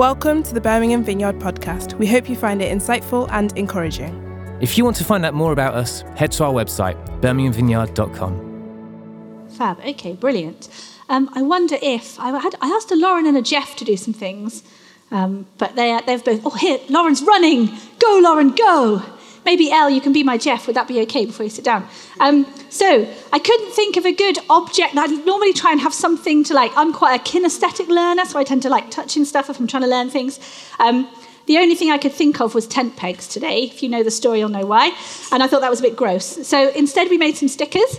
[0.00, 1.92] Welcome to the Birmingham Vineyard podcast.
[1.98, 4.16] We hope you find it insightful and encouraging.
[4.58, 9.48] If you want to find out more about us, head to our website, birminghamvineyard.com.
[9.50, 9.78] Fab.
[9.80, 10.70] Okay, brilliant.
[11.10, 13.98] Um, I wonder if I had I asked a Lauren and a Jeff to do
[13.98, 14.62] some things,
[15.10, 16.46] um, but they they've both.
[16.46, 17.66] Oh, here, Lauren's running.
[17.98, 19.02] Go, Lauren, go.
[19.50, 20.68] Maybe Elle, you can be my Jeff.
[20.68, 21.88] Would that be okay before you sit down?
[22.20, 22.86] Um, so
[23.32, 24.94] I couldn't think of a good object.
[24.96, 26.70] I normally try and have something to like.
[26.76, 29.82] I'm quite a kinesthetic learner, so I tend to like touching stuff if I'm trying
[29.82, 30.38] to learn things.
[30.78, 31.08] Um,
[31.46, 33.64] the only thing I could think of was tent pegs today.
[33.64, 34.96] If you know the story, you'll know why.
[35.32, 36.46] And I thought that was a bit gross.
[36.46, 37.98] So instead, we made some stickers.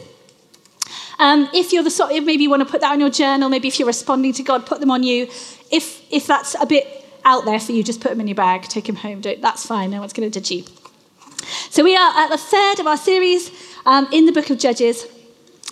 [1.19, 3.49] Um, if you're the sort, of, maybe you want to put that on your journal.
[3.49, 5.23] Maybe if you're responding to God, put them on you.
[5.69, 6.87] If if that's a bit
[7.25, 9.19] out there for you, just put them in your bag, take them home.
[9.19, 9.91] Don't, that's fine.
[9.91, 10.80] No one's going to judge you.
[11.69, 13.51] So we are at the third of our series
[13.85, 15.07] um, in the book of Judges.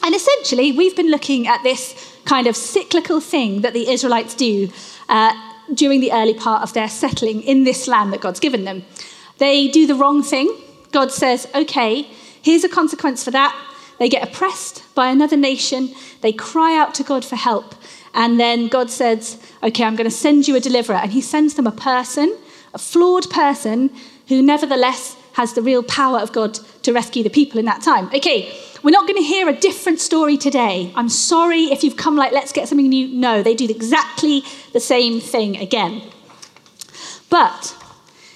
[0.04, 4.70] And essentially, we've been looking at this kind of cyclical thing that the Israelites do
[5.10, 5.34] uh,
[5.74, 8.84] during the early part of their settling in this land that God's given them.
[9.38, 10.56] They do the wrong thing.
[10.92, 12.08] God says, okay,
[12.42, 13.56] here's a consequence for that.
[14.00, 15.94] They get oppressed by another nation.
[16.22, 17.76] They cry out to God for help.
[18.14, 20.96] And then God says, okay, I'm going to send you a deliverer.
[20.96, 22.36] And he sends them a person,
[22.74, 23.92] a flawed person,
[24.28, 28.08] who nevertheless has the real power of God to rescue the people in that time.
[28.14, 30.92] Okay, we're not going to hear a different story today.
[30.98, 33.08] I'm sorry if you've come like, let's get something new.
[33.08, 36.02] No, they do exactly the same thing again.
[37.30, 37.74] But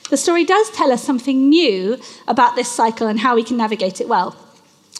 [0.09, 3.99] the story does tell us something new about this cycle and how we can navigate
[3.99, 4.33] it well.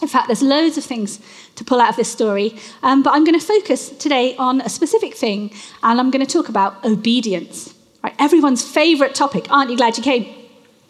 [0.01, 1.21] In fact, there's loads of things
[1.55, 4.67] to pull out of this story, um, but I'm going to focus today on a
[4.67, 5.51] specific thing,
[5.81, 7.73] and I'm going to talk about obedience.
[8.03, 9.49] Right, everyone's favourite topic.
[9.49, 10.42] Aren't you glad you came?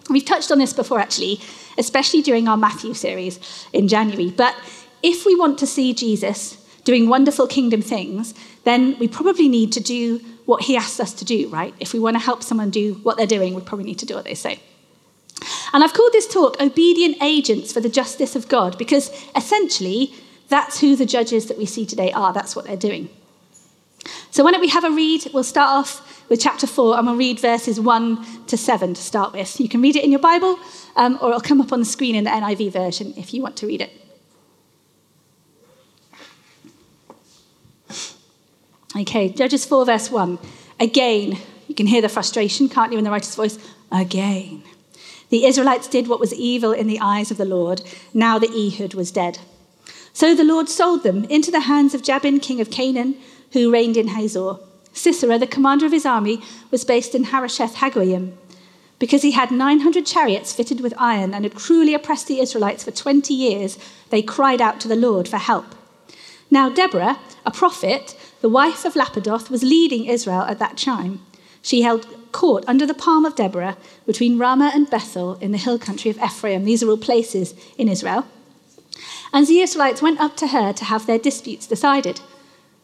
[0.09, 1.40] We've touched on this before, actually,
[1.78, 3.40] especially during our Matthew series
[3.72, 4.32] in January.
[4.32, 4.56] But
[5.02, 9.80] if we want to see Jesus doing wonderful kingdom things, then we probably need to
[9.80, 11.73] do what he asks us to do, right?
[11.80, 14.16] If we want to help someone do what they're doing, we probably need to do
[14.16, 14.60] what they say.
[15.73, 20.14] And I've called this talk Obedient Agents for the Justice of God because essentially
[20.50, 22.33] that's who the judges that we see today are.
[22.33, 23.10] That's what they're doing.
[24.31, 25.27] So, why don't we have a read?
[25.33, 29.33] We'll start off with chapter 4 and we'll read verses 1 to 7 to start
[29.33, 29.59] with.
[29.59, 30.58] You can read it in your Bible
[30.95, 33.58] um, or it'll come up on the screen in the NIV version if you want
[33.58, 33.91] to read it.
[38.95, 40.37] Okay, Judges 4, verse 1.
[40.80, 41.37] Again,
[41.67, 43.58] you can hear the frustration, can't you, in the writer's voice?
[43.91, 44.64] Again.
[45.30, 47.81] The Israelites did what was evil in the eyes of the Lord,
[48.14, 49.39] now the Ehud was dead.
[50.14, 53.15] So the Lord sold them into the hands of Jabin, king of Canaan
[53.53, 54.58] who reigned in Hazor.
[54.93, 58.33] Sisera, the commander of his army, was based in Harosheth Hagoyim.
[58.99, 62.91] Because he had 900 chariots fitted with iron and had cruelly oppressed the Israelites for
[62.91, 63.77] 20 years,
[64.09, 65.75] they cried out to the Lord for help.
[66.49, 71.21] Now, Deborah, a prophet, the wife of Lapidoth, was leading Israel at that time.
[71.61, 75.80] She held court under the palm of Deborah between Ramah and Bethel in the hill
[75.80, 76.65] country of Ephraim.
[76.65, 78.25] These are all places in Israel.
[79.31, 82.21] And the Israelites went up to her to have their disputes decided.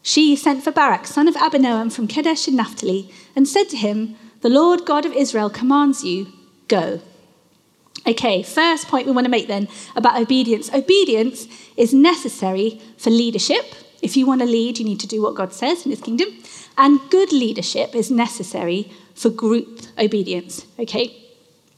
[0.02, 4.16] She sent for Barak, son of Abinoam from Kadesh in Naphtali, and said to him,
[4.40, 6.32] The Lord God of Israel commands you,
[6.68, 7.00] go.
[8.06, 10.72] Okay, first point we want to make then about obedience.
[10.72, 11.46] Obedience
[11.76, 13.74] is necessary for leadership.
[14.00, 16.28] If you want to lead, you need to do what God says in his kingdom.
[16.78, 20.64] And good leadership is necessary for group obedience.
[20.78, 21.14] Okay?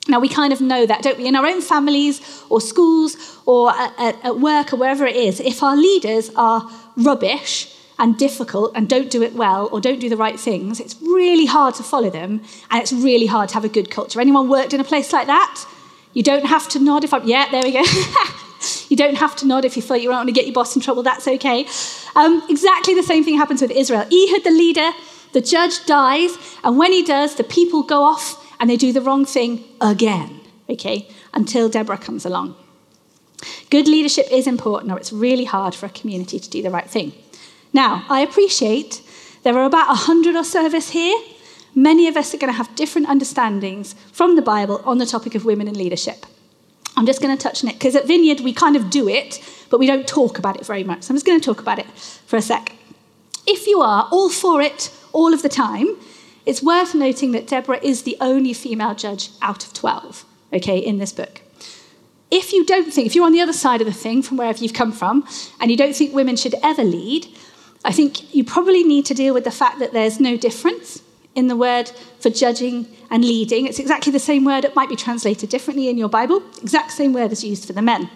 [0.07, 1.27] Now, we kind of know that, don't we?
[1.27, 3.17] In our own families or schools
[3.47, 8.73] or at, at work or wherever it is, if our leaders are rubbish, and difficult
[8.75, 11.83] and don't do it well or don't do the right things, it's really hard to
[11.83, 14.21] follow them and it's really hard to have a good culture.
[14.21, 15.65] Anyone worked in a place like that?
[16.13, 17.83] You don't have to nod if I'm, yeah, there we go.
[18.89, 20.75] you don't have to nod if you feel you don't want to get your boss
[20.77, 21.67] in trouble, that's okay.
[22.17, 24.03] Um, exactly the same thing happens with Israel.
[24.03, 24.91] Ehud, the leader,
[25.33, 29.01] the judge dies, and when he does, the people go off and they do the
[29.01, 32.55] wrong thing again, okay, until Deborah comes along.
[33.71, 36.89] Good leadership is important, or it's really hard for a community to do the right
[36.89, 37.13] thing.
[37.73, 39.03] Now, I appreciate
[39.43, 41.19] there are about 100 or so of us here.
[41.75, 45.35] Many of us are going to have different understandings from the Bible on the topic
[45.35, 46.27] of women in leadership.
[46.97, 49.43] I'm just going to touch on it because at Vineyard we kind of do it,
[49.71, 51.05] but we don't talk about it very much.
[51.05, 51.87] So I'm just going to talk about it
[52.27, 52.77] for a sec.
[53.47, 55.97] If you are all for it all of the time,
[56.45, 60.99] it's worth noting that Deborah is the only female judge out of 12, okay, in
[60.99, 61.41] this book.
[62.31, 64.59] If you don't think, if you're on the other side of the thing from wherever
[64.59, 65.27] you've come from,
[65.61, 67.27] and you don't think women should ever lead,
[67.85, 71.03] I think you probably need to deal with the fact that there's no difference
[71.35, 71.91] in the word
[72.21, 73.67] for judging and leading.
[73.67, 77.13] It's exactly the same word, it might be translated differently in your Bible, exact same
[77.13, 78.11] word is used for the men.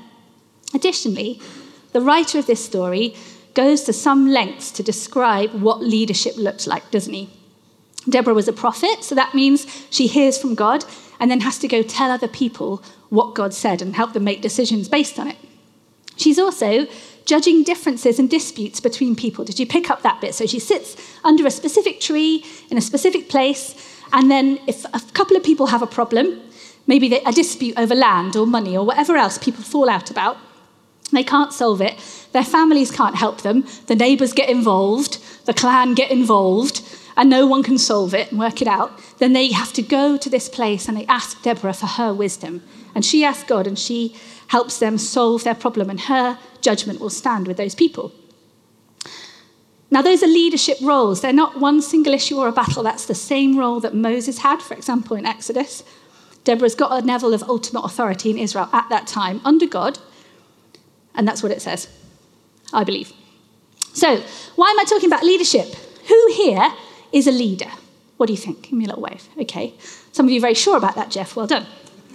[0.74, 1.40] Additionally,
[1.92, 3.14] the writer of this story
[3.54, 7.30] goes to some lengths to describe what leadership looks like, doesn't he?
[8.08, 10.84] Deborah was a prophet, so that means she hears from God
[11.18, 14.42] and then has to go tell other people what God said and help them make
[14.42, 15.36] decisions based on it.
[16.16, 16.86] She's also
[17.26, 19.44] judging differences and disputes between people.
[19.44, 20.34] Did you pick up that bit?
[20.34, 23.74] So she sits under a specific tree in a specific place,
[24.12, 26.40] and then if a couple of people have a problem,
[26.86, 30.38] maybe a dispute over land or money or whatever else people fall out about,
[31.12, 31.98] they can't solve it,
[32.32, 36.82] their families can't help them, the neighbours get involved, the clan get involved,
[37.16, 40.16] and no one can solve it and work it out, then they have to go
[40.16, 42.62] to this place and they ask Deborah for her wisdom.
[42.96, 44.16] And she asks God and she
[44.48, 48.10] helps them solve their problem, and her judgment will stand with those people.
[49.90, 51.20] Now, those are leadership roles.
[51.20, 52.82] They're not one single issue or a battle.
[52.82, 55.84] That's the same role that Moses had, for example, in Exodus.
[56.44, 59.98] Deborah's got a level of ultimate authority in Israel at that time under God,
[61.14, 61.88] and that's what it says,
[62.72, 63.12] I believe.
[63.92, 64.22] So,
[64.54, 65.66] why am I talking about leadership?
[66.08, 66.72] Who here
[67.12, 67.70] is a leader?
[68.16, 68.62] What do you think?
[68.62, 69.28] Give me a little wave.
[69.38, 69.74] Okay.
[70.12, 71.36] Some of you are very sure about that, Jeff.
[71.36, 71.66] Well done.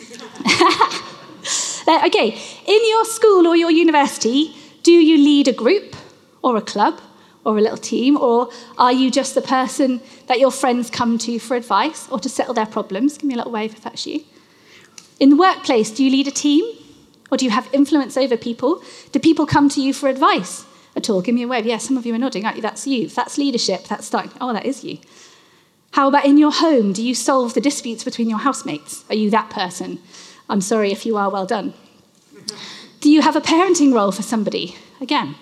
[1.88, 2.38] uh, okay.
[2.66, 5.96] In your school or your university, do you lead a group
[6.42, 7.00] or a club
[7.44, 8.18] or a little team?
[8.18, 12.30] Or are you just the person that your friends come to for advice or to
[12.30, 13.18] settle their problems?
[13.18, 14.24] Give me a little wave if that's you.
[15.20, 16.66] In the workplace, do you lead a team?
[17.32, 18.84] Or do you have influence over people?
[19.12, 20.66] Do people come to you for advice?
[20.96, 21.22] at all?
[21.22, 21.66] Give me a wave.
[21.66, 22.62] Yeah, some of you are nodding, aren't you?
[22.62, 23.08] That's you.
[23.08, 23.86] That's leadership.
[23.86, 24.32] That's starting.
[24.42, 25.00] Oh, that is you.
[25.92, 26.94] How about in your home?
[26.94, 29.04] Do you solve the disputes between your housemates?
[29.10, 30.00] Are you that person?
[30.50, 31.74] I'm sorry if you are, well done.
[33.02, 34.76] Do you have a parenting role for somebody?
[35.02, 35.36] Again,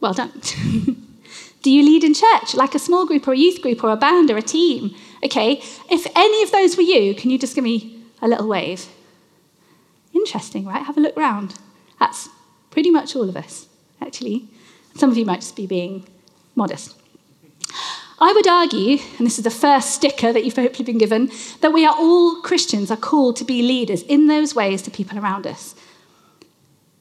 [0.00, 0.32] well done.
[1.62, 3.96] Do you lead in church, like a small group or a youth group or a
[3.96, 4.94] band or a team?
[5.24, 8.88] Okay, if any of those were you, can you just give me a little wave?
[10.12, 10.82] Interesting, right?
[10.82, 11.54] Have a look round.
[12.00, 12.28] That's
[12.70, 13.68] pretty much all of us,
[14.00, 14.48] actually.
[14.96, 16.06] Some of you might just be being
[16.56, 16.96] modest.
[18.22, 21.28] I would argue, and this is the first sticker that you've hopefully been given,
[21.60, 25.18] that we are all Christians are called to be leaders in those ways to people
[25.18, 25.74] around us.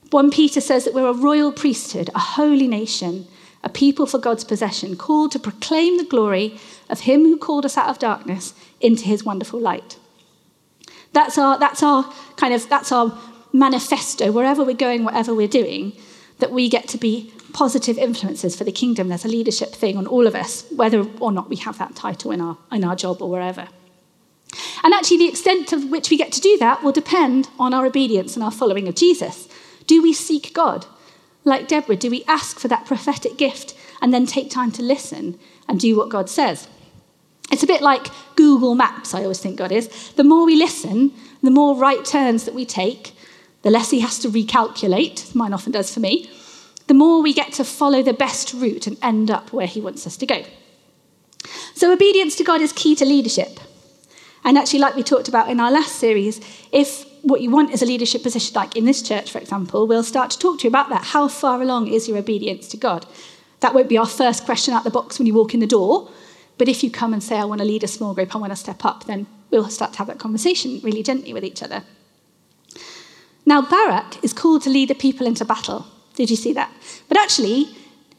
[0.10, 3.28] 1 Peter says that we're a royal priesthood, a holy nation,
[3.64, 6.58] a people for God's possession, called to proclaim the glory
[6.90, 10.00] of Him who called us out of darkness into His wonderful light.
[11.14, 13.16] That's our, that's our kind of that's our
[13.54, 15.94] manifesto, wherever we're going, whatever we're doing,
[16.40, 19.08] that we get to be positive influences for the kingdom.
[19.08, 22.32] There's a leadership thing on all of us, whether or not we have that title
[22.32, 23.68] in our, in our job or wherever.
[24.84, 27.86] And actually, the extent to which we get to do that will depend on our
[27.86, 29.48] obedience and our following of Jesus.
[29.88, 30.86] Do we seek God?
[31.44, 35.40] Like Deborah, do we ask for that prophetic gift and then take time to listen
[35.68, 36.68] and do what God says?
[37.52, 40.14] It's a bit like Google Maps, I always think God is.
[40.14, 41.12] The more we listen,
[41.44, 43.14] the more right turns that we take,
[43.64, 46.30] the less He has to recalculate, mine often does for me,
[46.92, 50.06] the more we get to follow the best route and end up where He wants
[50.06, 50.44] us to go.
[51.74, 53.62] So, obedience to God is key to leadership.
[54.44, 56.42] And actually, like we talked about in our last series,
[56.74, 60.04] if what you want is a leadership position, like in this church, for example, we'll
[60.04, 61.06] start to talk to you about that.
[61.06, 63.06] How far along is your obedience to God?
[63.62, 66.12] That won't be our first question out the box when you walk in the door.
[66.58, 68.52] But if you come and say, I want to lead a small group, I want
[68.52, 71.86] to step up, then we'll start to have that conversation really gently with each other.
[73.46, 75.88] Now, Barak is called to lead the people into battle.
[76.16, 76.72] Did you see that?
[77.08, 77.76] But actually,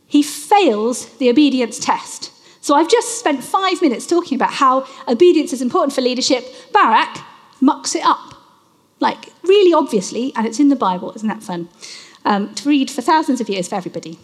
[0.07, 2.31] he fails the obedience test.
[2.63, 6.45] So I've just spent five minutes talking about how obedience is important for leadership.
[6.73, 7.19] Barak
[7.61, 8.35] mucks it up,
[9.01, 11.13] like really obviously, and it's in the Bible.
[11.13, 11.69] Isn't that fun?
[12.25, 14.19] Um, to read for thousands of years for everybody.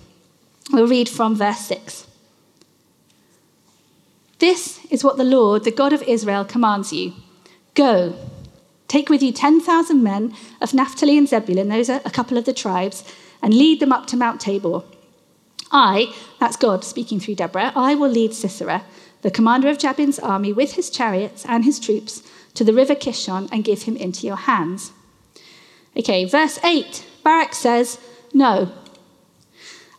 [0.71, 2.07] We'll read from verse 6.
[4.39, 7.15] This is what the Lord, the God of Israel, commands you
[7.75, 8.15] Go,
[8.89, 12.53] take with you 10,000 men of Naphtali and Zebulun, those are a couple of the
[12.53, 13.05] tribes
[13.43, 14.83] and lead them up to Mount Tabor.
[15.71, 18.85] I, that's God speaking through Deborah, I will lead Sisera,
[19.23, 22.23] the commander of Jabin's army, with his chariots and his troops
[22.55, 24.93] to the river Kishon and give him into your hands.
[25.97, 27.99] Okay, verse 8 Barak says,
[28.33, 28.73] No.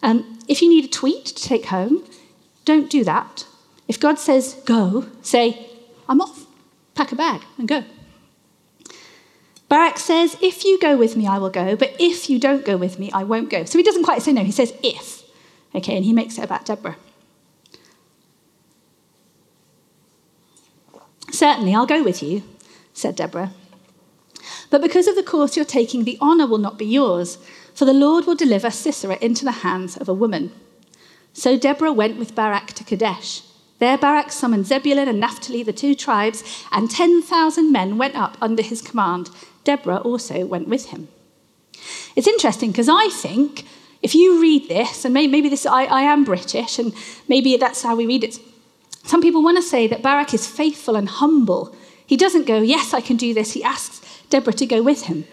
[0.02, 2.04] Um, if you need a tweet to take home,
[2.66, 3.46] don't do that.
[3.88, 5.70] If God says go, say,
[6.08, 6.46] I'm off,
[6.96, 7.84] pack a bag and go.
[9.70, 12.76] Barak says, If you go with me, I will go, but if you don't go
[12.76, 13.64] with me, I won't go.
[13.66, 15.24] So he doesn't quite say no, he says if.
[15.74, 16.98] Okay, and he makes it about Deborah.
[21.32, 22.42] Certainly, I'll go with you,
[22.94, 23.52] said Deborah.
[24.72, 27.38] But because of the course you're taking, the honour will not be yours,
[27.74, 30.52] for the Lord will deliver Sisera into the hands of a woman.
[31.34, 33.44] So Deborah went with Barak to Kadesh.
[33.78, 38.62] There Barak summoned Zebulun and Naphtali, the two tribes, and 10,000 men went up under
[38.62, 39.30] his command
[39.70, 41.10] Deborah also went with him.
[42.16, 43.66] It's interesting because I think
[44.02, 46.92] if you read this, and maybe, this, I, I am British, and
[47.28, 48.40] maybe that's how we read it
[49.04, 51.76] Some people want to say that Barak is faithful and humble.
[52.12, 53.54] He doesn't go, Yes, I can do this.
[53.54, 55.26] He asks Deborah to go with him.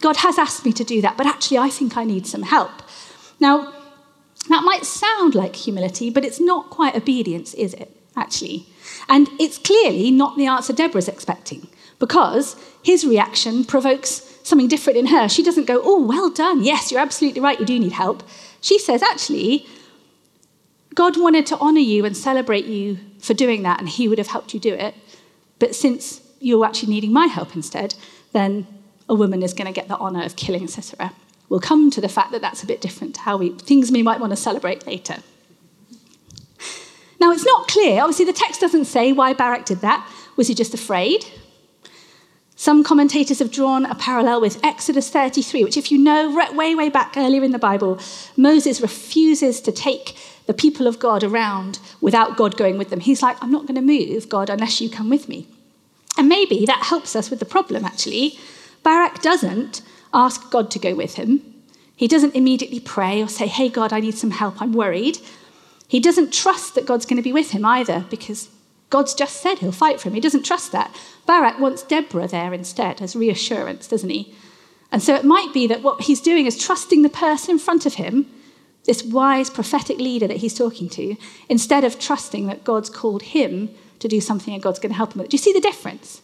[0.00, 2.74] God has asked me to do that, but actually, I think I need some help.
[3.40, 3.56] Now,
[4.48, 8.66] that might sound like humility, but it's not quite obedience, is it, actually?
[9.08, 11.68] And it's clearly not the answer Deborah's expecting,
[12.02, 15.28] because his reaction provokes something different in her.
[15.28, 16.64] She doesn't go, Oh, well done.
[16.64, 17.60] Yes, you're absolutely right.
[17.60, 18.24] You do need help.
[18.60, 19.68] She says, Actually,
[20.96, 24.26] God wanted to honor you and celebrate you for doing that, and he would have
[24.26, 24.96] helped you do it.
[25.60, 27.94] But since you're actually needing my help instead,
[28.32, 28.66] then
[29.08, 31.12] a woman is going to get the honor of killing Sisera.
[31.48, 34.02] We'll come to the fact that that's a bit different to how we, things we
[34.02, 35.18] might want to celebrate later.
[37.20, 38.00] Now, it's not clear.
[38.00, 40.04] Obviously, the text doesn't say why Barak did that.
[40.34, 41.24] Was he just afraid?
[42.62, 46.88] Some commentators have drawn a parallel with Exodus 33, which, if you know, way, way
[46.88, 47.98] back earlier in the Bible,
[48.36, 50.16] Moses refuses to take
[50.46, 53.00] the people of God around without God going with them.
[53.00, 55.48] He's like, I'm not going to move, God, unless you come with me.
[56.16, 58.38] And maybe that helps us with the problem, actually.
[58.84, 59.82] Barak doesn't
[60.14, 61.42] ask God to go with him.
[61.96, 65.18] He doesn't immediately pray or say, Hey, God, I need some help, I'm worried.
[65.88, 68.50] He doesn't trust that God's going to be with him either because
[68.92, 70.14] God's just said he'll fight for him.
[70.14, 70.94] He doesn't trust that.
[71.24, 74.34] Barak wants Deborah there instead as reassurance, doesn't he?
[74.92, 77.86] And so it might be that what he's doing is trusting the person in front
[77.86, 78.26] of him,
[78.84, 81.16] this wise prophetic leader that he's talking to,
[81.48, 85.14] instead of trusting that God's called him to do something and God's going to help
[85.14, 85.30] him with it.
[85.30, 86.20] Do you see the difference?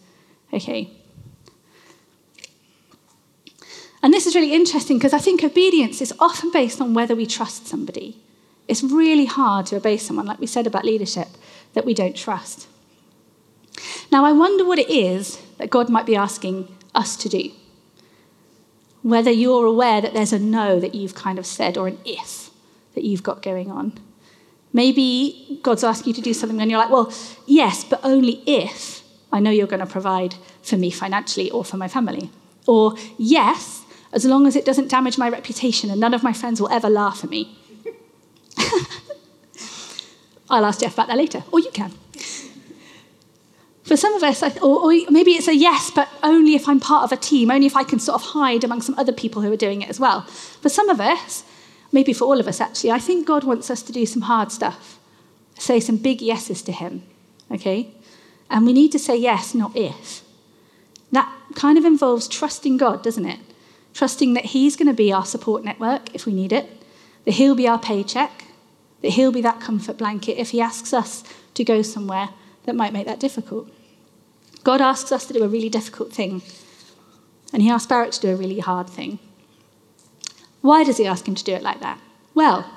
[0.52, 0.90] Okay.
[4.02, 7.25] And this is really interesting because I think obedience is often based on whether we
[7.25, 8.20] trust somebody.
[8.68, 11.28] It's really hard to obey someone, like we said about leadership,
[11.75, 12.68] that we don't trust.
[14.10, 17.50] Now, I wonder what it is that God might be asking us to do.
[19.02, 22.50] Whether you're aware that there's a no that you've kind of said or an if
[22.94, 23.98] that you've got going on.
[24.72, 27.12] Maybe God's asking you to do something and you're like, well,
[27.46, 31.76] yes, but only if I know you're going to provide for me financially or for
[31.76, 32.30] my family.
[32.66, 36.60] Or yes, as long as it doesn't damage my reputation and none of my friends
[36.60, 37.56] will ever laugh at me.
[40.50, 41.93] I'll ask Jeff about that later, or you can.
[43.88, 47.05] For some of us, or, or, maybe it's a yes, but only if I'm part
[47.05, 49.50] of a team, only if I can sort of hide among some other people who
[49.50, 50.23] are doing it as well.
[50.23, 51.43] For some of us,
[51.90, 54.52] maybe for all of us actually, I think God wants us to do some hard
[54.52, 54.99] stuff,
[55.59, 57.02] say some big yeses to Him,
[57.50, 57.88] okay?
[58.50, 60.23] And we need to say yes, not if.
[61.11, 63.40] That kind of involves trusting God, doesn't it?
[63.95, 66.69] Trusting that He's going to be our support network if we need it,
[67.25, 68.45] that He'll be our paycheck,
[69.02, 71.25] that He'll be that comfort blanket if He asks us
[71.55, 72.31] to go somewhere
[72.64, 73.69] that might make that difficult.
[74.64, 76.43] God asks us to do a really difficult thing,
[77.52, 79.19] and He asks Barak to do a really hard thing.
[80.61, 81.99] Why does He ask him to do it like that?
[82.35, 82.71] Well,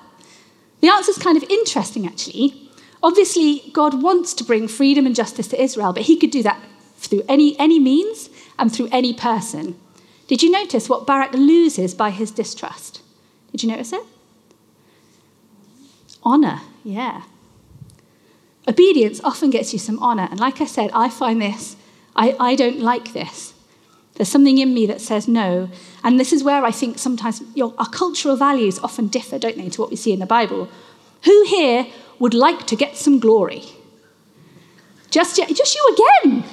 [0.80, 2.70] the answer is kind of interesting, actually.
[3.04, 6.62] Obviously, God wants to bring freedom and justice to Israel, but He could do that
[6.98, 9.76] through any, any means and through any person.
[10.28, 13.02] Did you notice what Barak loses by his distrust?
[13.52, 14.04] Did you notice it?
[16.24, 17.24] Honor, yeah.
[18.68, 20.28] Obedience often gets you some honor.
[20.30, 21.76] And like I said, I find this,
[22.16, 23.54] I, I don't like this.
[24.16, 25.70] There's something in me that says no.
[26.04, 29.70] And this is where I think sometimes your, our cultural values often differ, don't they,
[29.70, 30.70] to what we see in the Bible.
[31.24, 31.88] Who here
[32.20, 33.64] would like to get some glory?
[35.10, 36.44] Just, just you again.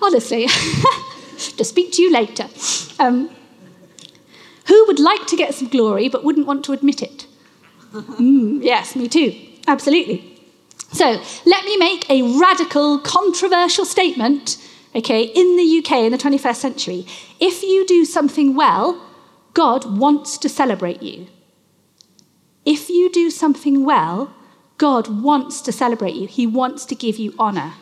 [0.00, 0.48] Honestly.
[1.56, 2.48] to speak to you later.
[2.98, 3.30] Um,
[4.68, 7.26] who would like to get some glory but wouldn't want to admit it?
[7.92, 9.34] Mm, yes, me too.
[9.68, 10.24] Absolutely.
[10.92, 14.58] So let me make a radical, controversial statement,
[14.94, 17.06] okay, in the UK in the 21st century.
[17.40, 19.02] If you do something well,
[19.54, 21.28] God wants to celebrate you.
[22.64, 24.34] If you do something well,
[24.78, 26.26] God wants to celebrate you.
[26.26, 27.74] He wants to give you honor.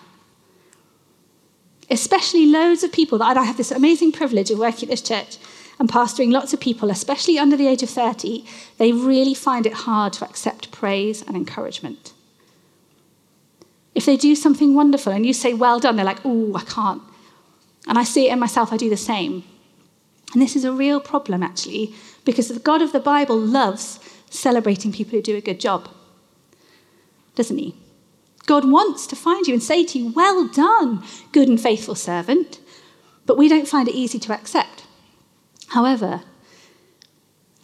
[1.90, 5.38] Especially loads of people that I have this amazing privilege of working at this church
[5.81, 8.45] and pastoring lots of people, especially under the age of 30,
[8.77, 12.13] they really find it hard to accept praise and encouragement.
[13.95, 17.03] If they do something wonderful and you say, well done, they're like, oh, I can't.
[17.89, 19.43] And I see it in myself, I do the same.
[20.35, 21.95] And this is a real problem, actually,
[22.27, 25.89] because the God of the Bible loves celebrating people who do a good job,
[27.35, 27.75] doesn't he?
[28.45, 32.61] God wants to find you and say to you, Well done, good and faithful servant.
[33.25, 34.80] But we don't find it easy to accept.
[35.71, 36.23] However,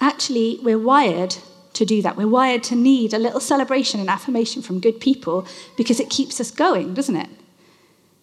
[0.01, 1.37] actually, we're wired
[1.75, 2.17] to do that.
[2.17, 5.47] We're wired to need a little celebration and affirmation from good people
[5.77, 7.29] because it keeps us going, doesn't it?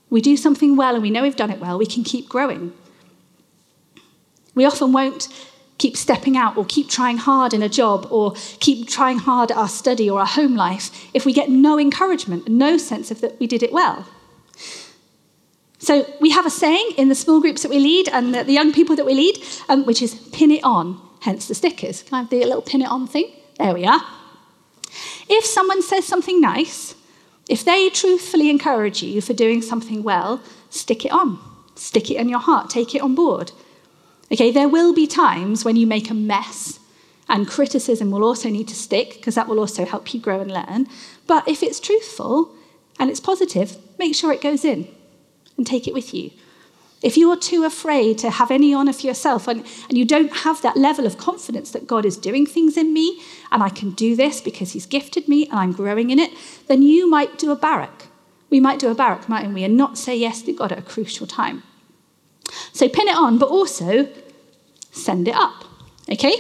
[0.09, 2.73] We do something well and we know we've done it well, we can keep growing.
[4.55, 5.27] We often won't
[5.77, 9.57] keep stepping out or keep trying hard in a job or keep trying hard at
[9.57, 13.39] our study or our home life if we get no encouragement, no sense of that
[13.39, 14.07] we did it well.
[15.83, 18.71] So we have a saying in the small groups that we lead and the, young
[18.71, 22.03] people that we lead, um, which is pin it on, hence the stickers.
[22.03, 23.33] Can I have the little pin it on thing?
[23.59, 24.01] There we are.
[25.27, 26.95] If someone says something nice,
[27.49, 31.37] if they truthfully encourage you for doing something well, stick it on.
[31.75, 32.69] Stick it in your heart.
[32.69, 33.51] Take it on board.
[34.31, 36.79] Okay, there will be times when you make a mess,
[37.27, 40.49] and criticism will also need to stick because that will also help you grow and
[40.49, 40.87] learn.
[41.27, 42.55] But if it's truthful
[42.97, 44.87] and it's positive, make sure it goes in
[45.57, 46.31] and take it with you.
[47.01, 50.31] If you are too afraid to have any honour for yourself and, and you don't
[50.37, 53.91] have that level of confidence that God is doing things in me and I can
[53.91, 56.31] do this because He's gifted me and I'm growing in it,
[56.67, 58.07] then you might do a Barak.
[58.49, 60.83] We might do a Barak, mightn't we, and not say yes to God at a
[60.83, 61.63] crucial time.
[62.71, 64.07] So pin it on, but also
[64.91, 65.65] send it up.
[66.09, 66.35] Okay?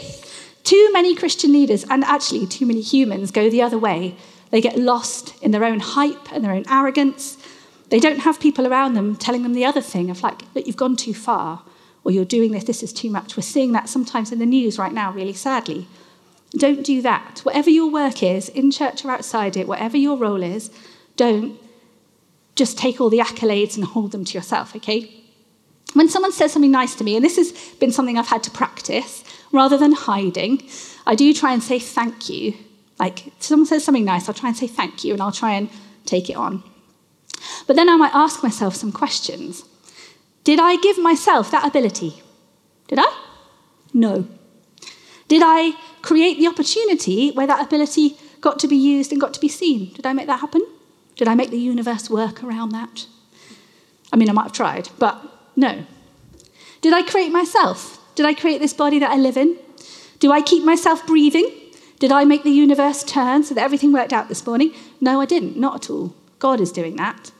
[0.63, 4.15] Too many Christian leaders, and actually too many humans, go the other way.
[4.51, 7.37] They get lost in their own hype and their own arrogance.
[7.93, 10.75] They don't have people around them telling them the other thing of like, look, you've
[10.75, 11.61] gone too far,
[12.03, 13.37] or you're doing this, this is too much.
[13.37, 15.87] We're seeing that sometimes in the news right now, really sadly.
[16.57, 17.41] Don't do that.
[17.43, 20.71] Whatever your work is, in church or outside it, whatever your role is,
[21.17, 21.59] don't
[22.55, 25.13] just take all the accolades and hold them to yourself, okay?
[25.93, 28.49] When someone says something nice to me, and this has been something I've had to
[28.49, 30.67] practice, rather than hiding,
[31.05, 32.55] I do try and say thank you.
[32.97, 35.53] Like, if someone says something nice, I'll try and say thank you, and I'll try
[35.53, 35.69] and
[36.07, 36.63] take it on.
[37.67, 39.63] But then I might ask myself some questions.
[40.43, 42.21] Did I give myself that ability?
[42.87, 43.11] Did I?
[43.93, 44.27] No.
[45.27, 49.39] Did I create the opportunity where that ability got to be used and got to
[49.39, 49.93] be seen?
[49.93, 50.65] Did I make that happen?
[51.15, 53.07] Did I make the universe work around that?
[54.11, 55.23] I mean, I might have tried, but
[55.55, 55.85] no.
[56.81, 57.99] Did I create myself?
[58.15, 59.57] Did I create this body that I live in?
[60.19, 61.49] Do I keep myself breathing?
[61.99, 64.73] Did I make the universe turn so that everything worked out this morning?
[64.99, 66.13] No, I didn't, not at all.
[66.39, 67.31] God is doing that.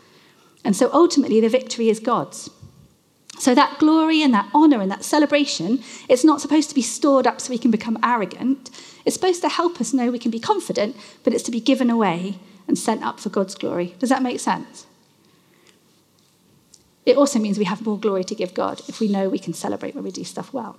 [0.64, 2.50] And so ultimately, the victory is God's.
[3.40, 7.28] So that glory and that honor and that celebration, it's not supposed to be stored
[7.28, 8.70] up so we can become arrogant.
[9.06, 11.90] It's supposed to help us know we can be confident, but it's to be given
[11.90, 13.96] away and sent up for God's glory.
[14.00, 14.86] Does that make sense?
[17.06, 19.54] It also means we have more glory to give God if we know we can
[19.54, 20.78] celebrate when we do stuff well.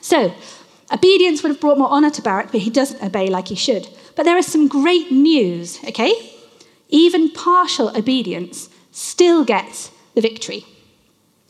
[0.00, 0.34] So,
[0.92, 3.88] obedience would have brought more honor to Barak, but he doesn't obey like he should.
[4.16, 6.12] But there is some great news, okay?
[6.88, 10.64] Even partial obedience still gets the victory.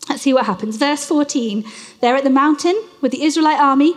[0.08, 0.76] Let's see what happens.
[0.76, 1.64] Verse 14
[2.00, 3.94] they're at the mountain with the Israelite army.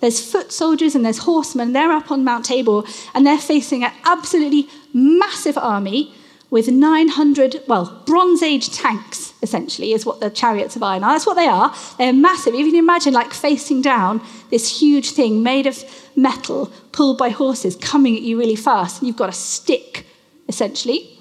[0.00, 1.72] There's foot soldiers and there's horsemen.
[1.72, 2.82] They're up on Mount Tabor
[3.14, 6.12] and they're facing an absolutely massive army
[6.52, 11.14] with 900, well, Bronze Age tanks, essentially, is what the chariots of iron are.
[11.14, 11.74] That's what they are.
[11.96, 12.54] They're massive.
[12.54, 15.82] You can imagine, like, facing down this huge thing made of
[16.14, 20.04] metal, pulled by horses, coming at you really fast, you've got a stick,
[20.46, 21.11] essentially.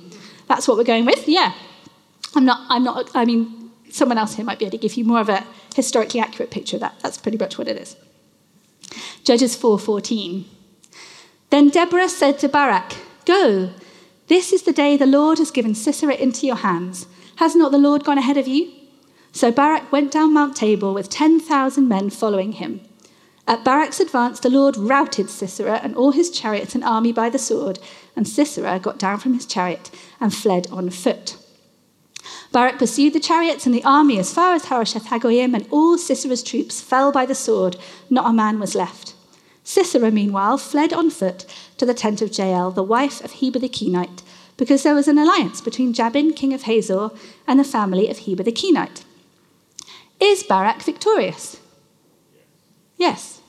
[0.52, 1.54] That's what we're going with, yeah.
[2.36, 5.06] I'm not, I'm not, I mean, someone else here might be able to give you
[5.06, 6.96] more of a historically accurate picture of that.
[7.00, 7.96] That's pretty much what it is.
[9.24, 10.44] Judges 4:14.
[11.52, 13.70] Then Deborah said to Barak, "Go,
[14.28, 17.08] this is the day the Lord has given Sisera into your hands.
[17.38, 18.74] Has not the Lord gone ahead of you?
[19.32, 22.82] So Barak went down Mount Tabor with 10,000 men following him.
[23.48, 27.40] At Barak's advance, the Lord routed Sisera and all his chariots and army by the
[27.40, 27.80] sword,
[28.16, 31.38] and Sisera got down from his chariot and fled on foot.
[32.52, 36.44] Barak pursued the chariots and the army as far as Harosheth Hagoyim, and all Sisera's
[36.44, 37.78] troops fell by the sword.
[38.10, 39.16] Not a man was left.
[39.64, 41.46] Sisera, meanwhile, fled on foot
[41.78, 44.22] to the tent of Jael, the wife of Heber the Kenite,
[44.58, 47.12] because there was an alliance between Jabin, king of Hazor,
[47.48, 49.06] and the family of Heber the Kenite.
[50.20, 51.61] Is Barak victorious?
[53.02, 53.42] Yes.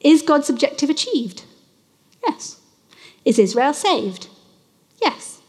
[0.00, 1.44] Is God's objective achieved?
[2.26, 2.60] Yes.
[3.24, 4.26] Is Israel saved?
[5.00, 5.40] Yes.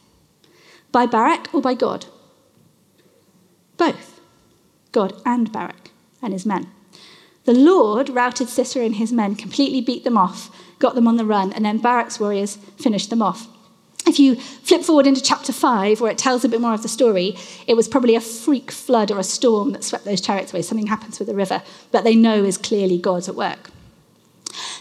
[0.91, 2.05] By Barak or by God?
[3.77, 4.21] Both.
[4.91, 5.89] God and Barak
[6.21, 6.67] and his men.
[7.45, 11.25] The Lord routed Sisera and his men, completely beat them off, got them on the
[11.25, 13.47] run, and then Barak's warriors finished them off.
[14.05, 16.89] If you flip forward into chapter 5, where it tells a bit more of the
[16.89, 17.37] story,
[17.67, 20.61] it was probably a freak flood or a storm that swept those chariots away.
[20.61, 23.69] Something happens with the river that they know is clearly God's at work.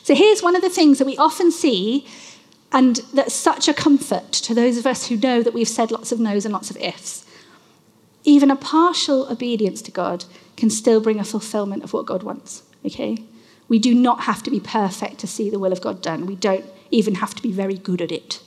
[0.02, 2.06] So here's one of the things that we often see,
[2.72, 6.10] and that's such a comfort to those of us who know that we've said lots
[6.10, 7.24] of no's and lots of ifs.
[8.24, 10.24] Even a partial obedience to God
[10.56, 12.62] can still bring a fulfillment of what God wants.
[12.84, 13.18] Okay?
[13.68, 16.26] We do not have to be perfect to see the will of God done.
[16.26, 18.40] We don't even have to be very good at it.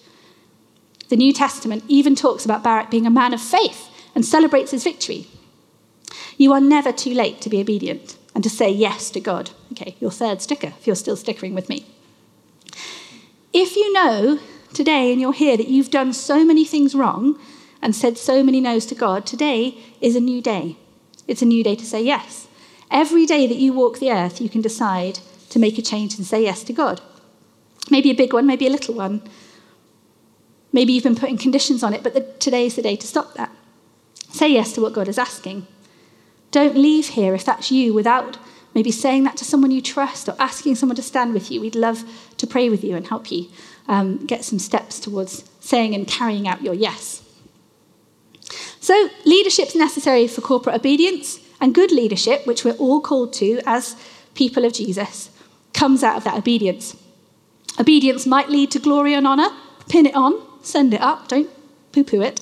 [1.10, 4.84] The New Testament even talks about Barak being a man of faith and celebrates his
[4.84, 5.28] victory.
[6.38, 8.18] You are never too late to be obedient.
[8.36, 9.52] and to say yes to God.
[9.72, 11.86] Okay, your third sticker, if you're still stickering with me.
[13.54, 14.40] If you know
[14.74, 17.40] today and you're here that you've done so many things wrong
[17.82, 20.76] and said so many no's to God, today is a new day.
[21.28, 22.48] It's a new day to say yes.
[22.92, 26.26] Every day that you walk the earth, you can decide to make a change and
[26.26, 27.00] say yes to God.
[27.90, 29.22] Maybe a big one, maybe a little one.
[30.76, 33.50] Maybe you've been putting conditions on it, but the, today's the day to stop that.
[34.30, 35.66] Say yes to what God is asking.
[36.52, 38.38] Don't leave here if that's you without
[38.74, 41.62] maybe saying that to someone you trust or asking someone to stand with you.
[41.62, 42.04] We'd love
[42.36, 43.48] to pray with you and help you
[43.88, 47.24] um, get some steps towards saying and carrying out your yes.
[48.82, 53.96] So, leadership's necessary for corporate obedience, and good leadership, which we're all called to as
[54.34, 55.30] people of Jesus,
[55.74, 56.98] comes out of that obedience.
[57.80, 59.50] Obedience might lead to glory and honour.
[59.88, 61.50] Pin it on, send it up, don't
[61.92, 62.42] poo poo it.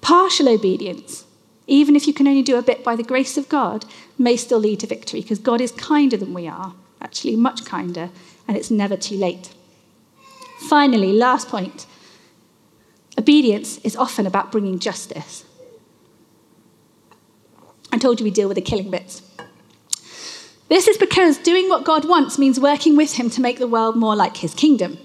[0.00, 1.24] Partial obedience,
[1.66, 3.84] even if you can only do a bit by the grace of God,
[4.18, 8.10] may still lead to victory because God is kinder than we are, actually, much kinder,
[8.46, 9.52] and it's never too late.
[10.68, 11.86] Finally, last point
[13.18, 15.44] obedience is often about bringing justice.
[17.92, 19.22] I told you we deal with the killing bits.
[20.68, 23.96] This is because doing what God wants means working with Him to make the world
[23.96, 24.98] more like His kingdom.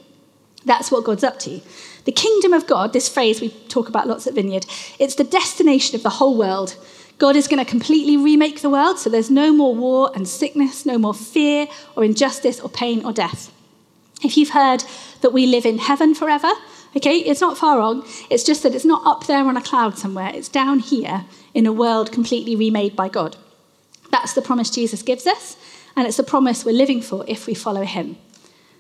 [0.66, 1.62] That's what God's up to.
[2.06, 4.66] The kingdom of God, this phrase we talk about lots at Vineyard,
[4.98, 6.76] it's the destination of the whole world.
[7.20, 10.86] God is going to completely remake the world so there's no more war and sickness,
[10.86, 13.54] no more fear or injustice or pain or death.
[14.24, 14.84] If you've heard
[15.22, 16.52] that we live in heaven forever,
[16.96, 18.04] okay, it's not far wrong.
[18.32, 21.68] It's just that it's not up there on a cloud somewhere, it's down here in
[21.68, 23.38] a world completely remade by God.
[24.10, 25.58] That's the promise Jesus gives us,
[25.96, 28.18] and it's a promise we're living for if we follow him.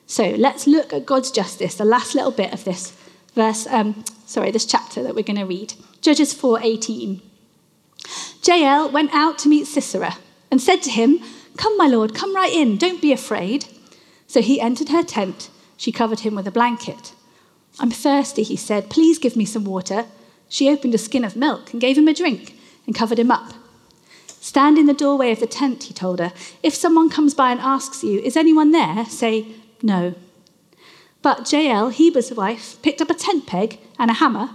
[0.07, 2.91] So let's look at God's justice, the last little bit of this
[3.35, 5.73] verse, um, sorry, this chapter that we're going to read.
[6.01, 7.21] Judges 4:18.
[8.43, 10.17] Jael went out to meet Sisera
[10.49, 11.19] and said to him,
[11.57, 13.65] Come, my lord, come right in, don't be afraid.
[14.27, 15.49] So he entered her tent.
[15.77, 17.13] She covered him with a blanket.
[17.79, 18.89] I'm thirsty, he said.
[18.89, 20.05] Please give me some water.
[20.49, 23.53] She opened a skin of milk and gave him a drink and covered him up.
[24.27, 26.33] Stand in the doorway of the tent, he told her.
[26.63, 29.05] If someone comes by and asks you, Is anyone there?
[29.05, 29.47] say,
[29.83, 30.15] No.
[31.21, 34.51] But Jael, Heber's wife, picked up a tent peg and a hammer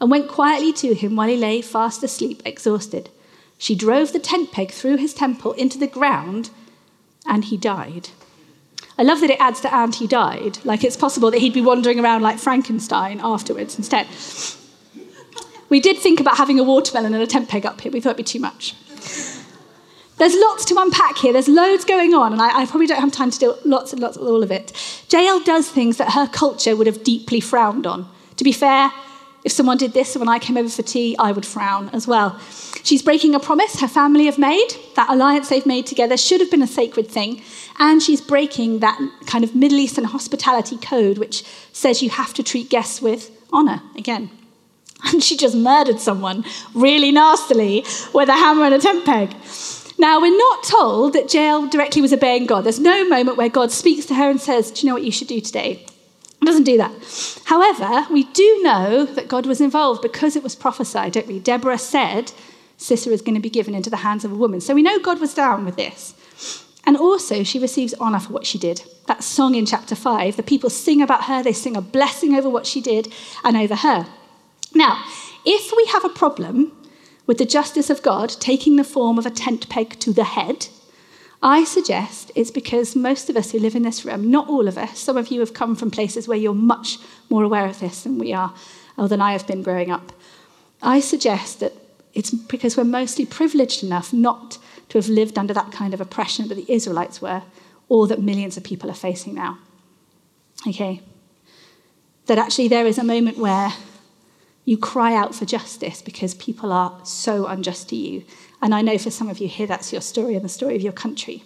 [0.00, 3.10] and went quietly to him while he lay fast asleep, exhausted.
[3.58, 6.50] She drove the tent peg through his temple into the ground,
[7.26, 8.10] and he died.
[8.98, 11.60] I love that it adds to and he died, like it's possible that he'd be
[11.60, 14.06] wandering around like Frankenstein afterwards instead.
[15.68, 18.10] We did think about having a watermelon and a tent peg up here, we thought
[18.10, 18.74] it'd be too much.
[20.18, 21.32] There's lots to unpack here.
[21.32, 24.00] There's loads going on, and I, I, probably don't have time to do lots and
[24.00, 24.72] lots of all of it.
[25.10, 28.08] Jael does things that her culture would have deeply frowned on.
[28.36, 28.90] To be fair,
[29.44, 32.38] if someone did this when I came over for tea, I would frown as well.
[32.82, 34.68] She's breaking a promise her family have made.
[34.96, 37.42] That alliance they've made together should have been a sacred thing.
[37.78, 42.42] And she's breaking that kind of Middle Eastern hospitality code, which says you have to
[42.42, 44.30] treat guests with honour again.
[45.04, 49.30] And she just murdered someone really nastily with a hammer and a tent peg.
[49.98, 52.64] Now, we're not told that Jael directly was obeying God.
[52.64, 55.12] There's no moment where God speaks to her and says, Do you know what you
[55.12, 55.86] should do today?
[56.42, 56.92] It doesn't do that.
[57.46, 61.38] However, we do know that God was involved because it was prophesied, don't we?
[61.38, 62.32] Deborah said
[62.76, 64.60] Sisera is going to be given into the hands of a woman.
[64.60, 66.14] So we know God was down with this.
[66.84, 68.82] And also, she receives honor for what she did.
[69.06, 72.48] That song in chapter 5, the people sing about her, they sing a blessing over
[72.48, 74.06] what she did and over her.
[74.72, 75.02] Now,
[75.44, 76.72] if we have a problem
[77.26, 80.68] with the justice of God taking the form of a tent peg to the head,
[81.42, 84.78] I suggest it's because most of us who live in this room, not all of
[84.78, 88.02] us, some of you have come from places where you're much more aware of this
[88.02, 88.54] than we are,
[88.96, 90.12] or than I have been growing up.
[90.82, 91.72] I suggest that
[92.14, 94.58] it's because we're mostly privileged enough not
[94.88, 97.42] to have lived under that kind of oppression that the Israelites were,
[97.88, 99.58] or that millions of people are facing now.
[100.66, 101.02] Okay?
[102.26, 103.72] That actually there is a moment where
[104.66, 108.24] you cry out for justice because people are so unjust to you.
[108.60, 110.82] And I know for some of you here that's your story and the story of
[110.82, 111.42] your country.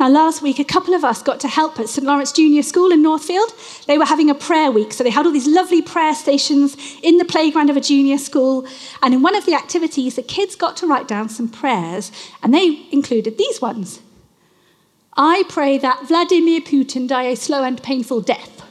[0.00, 2.06] Now, last week, a couple of us got to help at St.
[2.06, 3.52] Lawrence Junior School in Northfield.
[3.86, 7.18] They were having a prayer week, so they had all these lovely prayer stations in
[7.18, 8.66] the playground of a junior school.
[9.02, 12.10] And in one of the activities, the kids got to write down some prayers,
[12.42, 14.00] and they included these ones
[15.16, 18.62] I pray that Vladimir Putin die a slow and painful death.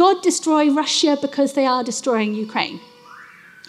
[0.00, 2.80] God destroy Russia because they are destroying Ukraine.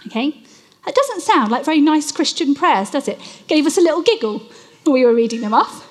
[0.08, 0.42] Okay?
[0.86, 3.20] That doesn't sound like very nice Christian prayers, does it?
[3.48, 4.40] Gave us a little giggle
[4.86, 5.86] when we were reading them off.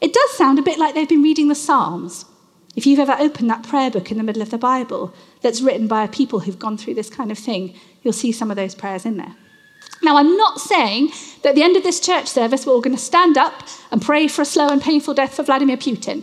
[0.00, 2.24] It does sound a bit like they've been reading the Psalms.
[2.74, 5.86] If you've ever opened that prayer book in the middle of the Bible that's written
[5.86, 8.74] by a people who've gone through this kind of thing, you'll see some of those
[8.74, 9.36] prayers in there.
[10.02, 11.10] Now, I'm not saying
[11.42, 14.00] that at the end of this church service, we're all going to stand up and
[14.00, 16.22] pray for a slow and painful death for Vladimir Putin.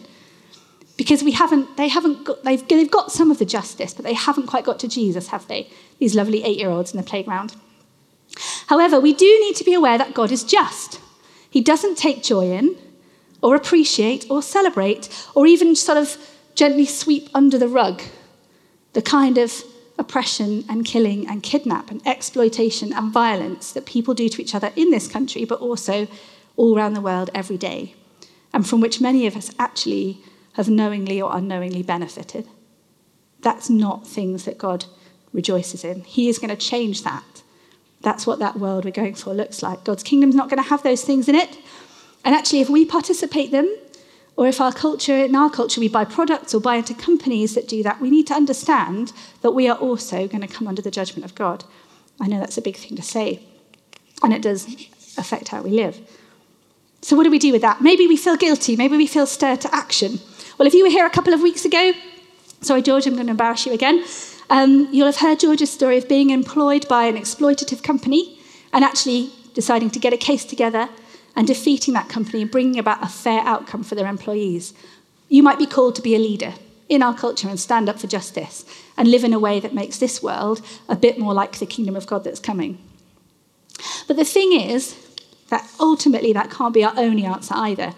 [0.98, 4.14] Because we haven't, they haven't got, they've, they've got some of the justice, but they
[4.14, 5.70] haven't quite got to Jesus, have they?
[6.00, 7.56] These lovely eight year olds in the playground.
[8.68, 11.00] However, we do need to be aware that God is just.
[11.50, 12.76] He doesn't take joy in,
[13.42, 16.18] or appreciate, or celebrate, or even sort of
[16.56, 18.02] gently sweep under the rug
[18.94, 19.64] the kind of
[20.00, 24.72] oppression and killing and kidnap and exploitation and violence that people do to each other
[24.76, 26.08] in this country, but also
[26.56, 27.94] all around the world every day,
[28.54, 30.20] and from which many of us actually
[30.58, 32.48] have knowingly or unknowingly benefited.
[33.42, 34.86] That's not things that God
[35.32, 36.02] rejoices in.
[36.02, 37.44] He is going to change that.
[38.02, 39.84] That's what that world we're going for looks like.
[39.84, 41.58] God's kingdom's not going to have those things in it.
[42.26, 43.74] And actually, if we participate them,
[44.36, 47.68] or if our culture, in our culture, we buy products or buy into companies that
[47.68, 50.92] do that, we need to understand that we are also going to come under the
[50.92, 51.66] judgment of God.
[52.20, 53.44] I know that's a big thing to say,
[54.24, 54.66] and it does
[55.18, 56.00] affect how we live.
[57.02, 57.82] So, what do we do with that?
[57.82, 60.20] Maybe we feel guilty, maybe we feel stirred to action.
[60.58, 61.94] Well, if you were here a couple of weeks ago,
[62.62, 64.04] sorry, George, I'm going to embarrass you again.
[64.50, 68.40] Um, you'll have heard George's story of being employed by an exploitative company
[68.74, 70.90] and actually deciding to get a case together
[71.36, 74.74] and defeating that company and bringing about a fair outcome for their employees.
[75.30, 76.56] You might be called to be a leader
[76.90, 78.66] in our culture and stand up for justice
[78.98, 81.96] and live in a way that makes this world a bit more like the kingdom
[81.96, 82.80] of God that's coming.
[84.08, 84.96] But the thing is
[85.50, 87.94] that ultimately that can't be our only answer either.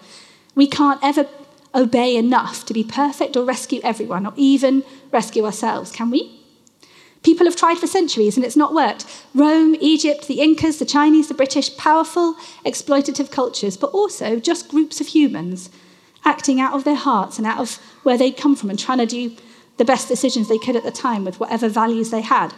[0.55, 1.25] We can't ever
[1.73, 6.35] obey enough to be perfect or rescue everyone or even rescue ourselves, can we?
[7.21, 9.05] People have tried for centuries and it's not worked.
[9.35, 15.01] Rome, Egypt, the Incas, the Chinese, the British, powerful, exploitative cultures, but also just groups
[15.01, 15.69] of humans
[16.25, 19.05] acting out of their hearts and out of where they'd come from and trying to
[19.05, 19.35] do
[19.77, 22.53] the best decisions they could at the time with whatever values they had.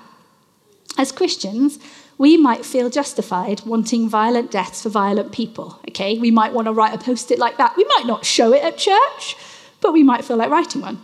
[0.98, 1.80] As Christians,
[2.18, 6.20] we might feel justified wanting violent deaths for violent people, okay?
[6.20, 7.76] We might want to write a post it like that.
[7.76, 9.36] We might not show it at church,
[9.80, 11.02] but we might feel like writing one.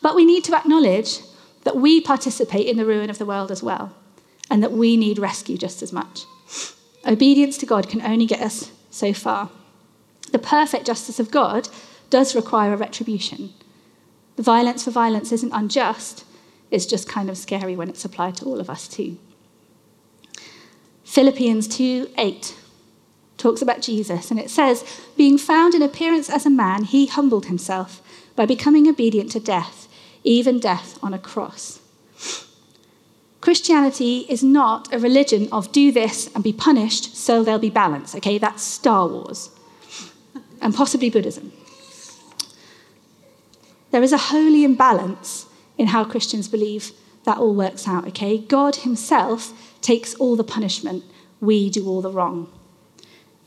[0.00, 1.18] But we need to acknowledge
[1.64, 3.92] that we participate in the ruin of the world as well,
[4.48, 6.24] and that we need rescue just as much.
[7.06, 9.50] Obedience to God can only get us so far.
[10.32, 11.68] The perfect justice of God
[12.10, 13.52] does require a retribution.
[14.36, 16.24] The violence for violence isn't unjust,
[16.70, 19.18] it's just kind of scary when it's applied to all of us too.
[21.04, 22.56] Philippians 2 8
[23.36, 24.84] talks about Jesus, and it says,
[25.16, 28.02] Being found in appearance as a man, he humbled himself
[28.36, 29.88] by becoming obedient to death
[30.24, 31.80] even death on a cross.
[33.40, 38.14] Christianity is not a religion of do this and be punished so there'll be balance.
[38.14, 39.50] Okay, that's Star Wars
[40.60, 41.52] and possibly Buddhism.
[43.90, 45.46] There is a holy imbalance
[45.78, 46.92] in how Christians believe
[47.24, 48.06] that all works out.
[48.08, 51.04] Okay, God Himself takes all the punishment,
[51.40, 52.52] we do all the wrong.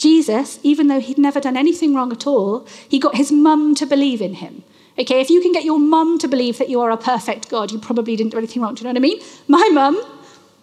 [0.02, 3.86] Jesus, even though he'd never done anything wrong at all, he got his mum to
[3.86, 4.64] believe in him.
[4.98, 7.72] Okay, if you can get your mum to believe that you are a perfect God,
[7.72, 8.74] you probably didn't do anything wrong.
[8.74, 9.22] Do you know what I mean?
[9.48, 10.02] My mum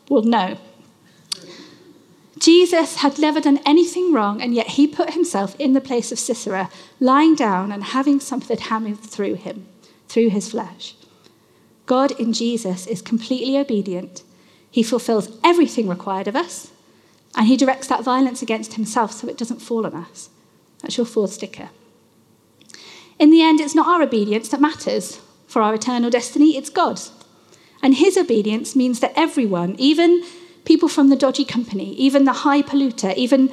[0.09, 0.59] will know.
[2.41, 6.19] Jesus had never done anything wrong, and yet he put himself in the place of
[6.19, 9.69] Sisera, lying down and having something hammered through him,
[10.09, 10.97] through his flesh.
[11.89, 14.23] God in Jesus is completely obedient.
[14.71, 16.71] He fulfills everything required of us,
[17.35, 20.29] and he directs that violence against himself so it doesn't fall on us.
[20.83, 21.71] That's your fourth sticker.
[23.19, 27.11] In the end, it's not our obedience that matters for our eternal destiny, it's God's.
[27.83, 30.23] And his obedience means that everyone, even
[30.67, 33.51] people from the dodgy company, even the high polluter, even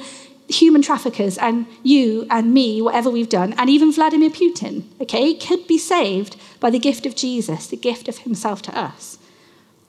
[0.48, 5.66] human traffickers, and you and me, whatever we've done, and even Vladimir Putin, okay, could
[5.66, 9.18] be saved by the gift of Jesus, the gift of himself to us.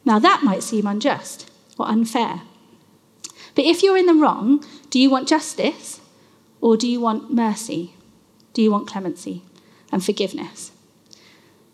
[0.06, 2.41] Now, that might seem unjust or unfair.
[3.56, 6.02] But if you're in the wrong, do you want justice
[6.62, 7.93] or do you want mercy?
[8.54, 9.43] Do you want clemency?
[9.91, 10.72] and forgiveness.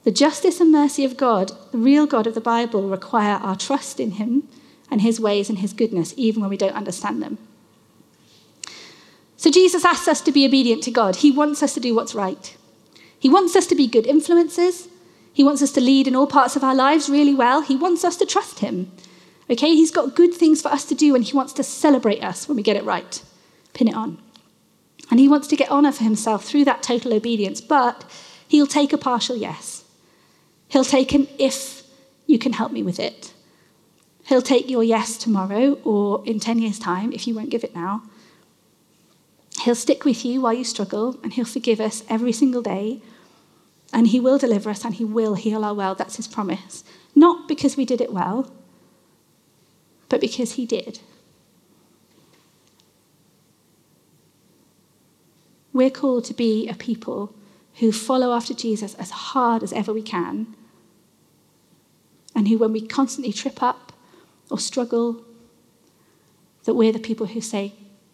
[0.04, 4.00] The justice and mercy of God, the real God of the Bible, require our trust
[4.00, 4.48] in Him
[4.92, 7.38] and His ways and His goodness, even when we don't understand them.
[9.44, 11.18] So Jesus asks us to be obedient to God.
[11.18, 12.56] He wants us to do what's right.
[13.20, 14.88] He wants us to be good influences.
[15.34, 17.60] He wants us to lead in all parts of our lives really well.
[17.60, 18.90] He wants us to trust Him.
[19.50, 22.48] Okay, He's got good things for us to do, and He wants to celebrate us
[22.48, 23.22] when we get it right.
[23.74, 24.18] Pin it on.
[25.12, 28.10] And he wants to get honour for himself through that total obedience, but
[28.48, 29.84] he'll take a partial yes.
[30.70, 31.84] He'll take an if
[32.28, 33.34] you can help me with it.
[34.24, 37.76] He'll take your yes tomorrow or in 10 years' time if you won't give it
[37.76, 38.04] now.
[39.64, 43.02] He'll stick with you while you struggle, and He'll forgive us every single day.
[43.94, 45.98] And He will deliver us, and He will heal our world.
[45.98, 46.84] That's His promise.
[47.16, 48.52] Not because we did it well,
[50.10, 51.00] but because He did.
[55.72, 57.34] We're called to be a people
[57.76, 60.56] who follow after Jesus as hard as ever we can,
[62.36, 63.94] and who, when we constantly trip up
[64.52, 65.24] or struggle,
[66.66, 67.74] that we're the people who say,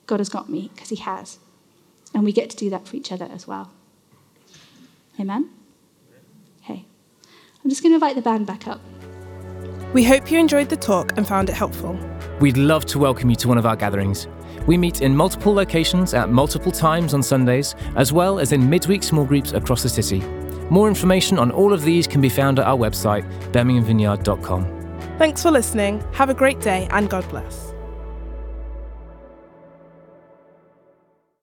[0.09, 1.37] God has got me, because He has.
[2.15, 3.71] And we get to do that for each other as well.
[5.19, 5.51] Amen?
[6.63, 6.83] Okay.
[7.63, 8.81] I'm just going to invite the band back up.
[9.93, 11.99] We hope you enjoyed the talk and found it helpful.
[12.39, 14.27] We'd love to welcome you to one of our gatherings.
[14.65, 19.03] We meet in multiple locations at multiple times on Sundays, as well as in midweek
[19.03, 20.21] small groups across the city.
[20.71, 24.97] More information on all of these can be found at our website, birminghamvineyard.com.
[25.19, 26.03] Thanks for listening.
[26.13, 27.68] Have a great day and God bless.